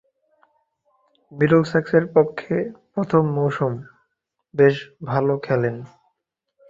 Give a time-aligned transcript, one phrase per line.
[1.31, 2.55] মিডলসেক্সের পক্ষে
[2.93, 3.73] প্রথম মৌসুম
[4.53, 4.75] বেশ
[5.05, 5.75] ভালো খেলেন।